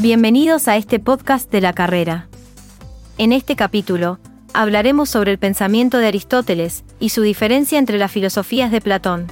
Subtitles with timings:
[0.00, 2.28] Bienvenidos a este podcast de la carrera.
[3.18, 4.20] En este capítulo,
[4.54, 9.26] hablaremos sobre el pensamiento de Aristóteles y su diferencia entre las filosofías de Platón.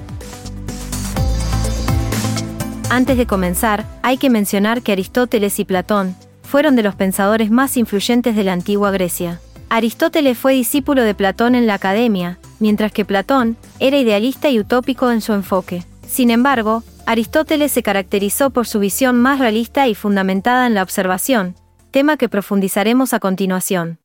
[2.90, 7.76] Antes de comenzar, hay que mencionar que Aristóteles y Platón fueron de los pensadores más
[7.76, 9.40] influyentes de la antigua Grecia.
[9.68, 15.12] Aristóteles fue discípulo de Platón en la academia, mientras que Platón era idealista y utópico
[15.12, 15.84] en su enfoque.
[16.08, 21.54] Sin embargo, Aristóteles se caracterizó por su visión más realista y fundamentada en la observación,
[21.92, 24.00] tema que profundizaremos a continuación.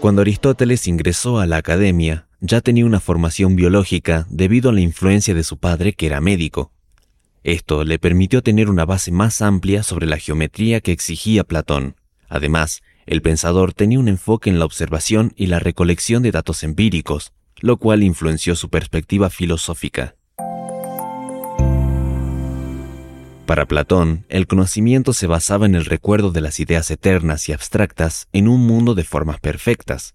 [0.00, 5.34] Cuando Aristóteles ingresó a la academia, ya tenía una formación biológica debido a la influencia
[5.34, 6.72] de su padre que era médico.
[7.44, 11.94] Esto le permitió tener una base más amplia sobre la geometría que exigía Platón.
[12.28, 17.32] Además, el pensador tenía un enfoque en la observación y la recolección de datos empíricos,
[17.60, 20.16] lo cual influenció su perspectiva filosófica.
[23.52, 28.26] Para Platón, el conocimiento se basaba en el recuerdo de las ideas eternas y abstractas
[28.32, 30.14] en un mundo de formas perfectas.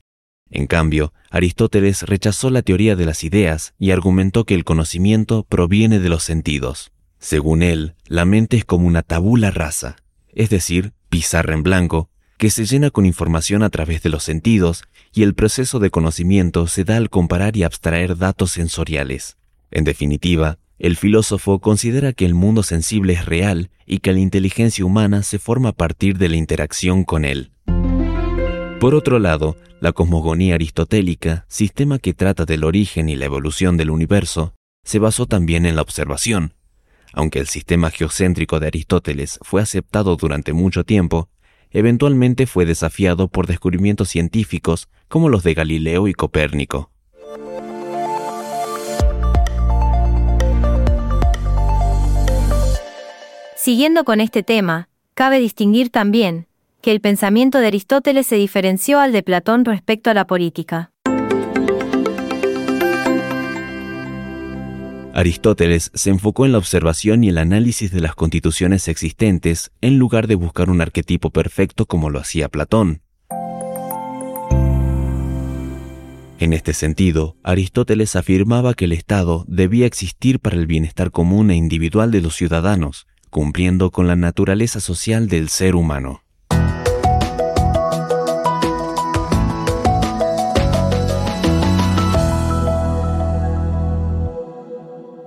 [0.49, 5.99] En cambio, Aristóteles rechazó la teoría de las ideas y argumentó que el conocimiento proviene
[5.99, 6.91] de los sentidos.
[7.19, 9.97] Según él, la mente es como una tabula rasa,
[10.33, 14.83] es decir, pizarra en blanco, que se llena con información a través de los sentidos
[15.13, 19.37] y el proceso de conocimiento se da al comparar y abstraer datos sensoriales.
[19.69, 24.85] En definitiva, el filósofo considera que el mundo sensible es real y que la inteligencia
[24.85, 27.51] humana se forma a partir de la interacción con él.
[28.79, 33.89] Por otro lado, la cosmogonía aristotélica, sistema que trata del origen y la evolución del
[33.89, 36.53] universo, se basó también en la observación.
[37.13, 41.29] Aunque el sistema geocéntrico de Aristóteles fue aceptado durante mucho tiempo,
[41.71, 46.91] eventualmente fue desafiado por descubrimientos científicos como los de Galileo y Copérnico.
[53.67, 56.47] Siguiendo con este tema, cabe distinguir también
[56.81, 60.93] que el pensamiento de Aristóteles se diferenció al de Platón respecto a la política.
[65.13, 70.27] Aristóteles se enfocó en la observación y el análisis de las constituciones existentes en lugar
[70.27, 73.01] de buscar un arquetipo perfecto como lo hacía Platón.
[76.39, 81.57] En este sentido, Aristóteles afirmaba que el Estado debía existir para el bienestar común e
[81.57, 86.23] individual de los ciudadanos, cumpliendo con la naturaleza social del ser humano.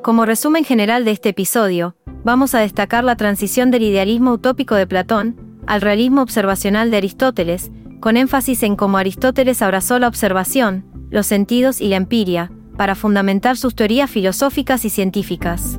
[0.03, 1.95] Como resumen general de este episodio,
[2.25, 7.71] vamos a destacar la transición del idealismo utópico de Platón al realismo observacional de Aristóteles,
[8.01, 13.57] con énfasis en cómo Aristóteles abrazó la observación, los sentidos y la empiria, para fundamentar
[13.57, 15.79] sus teorías filosóficas y científicas.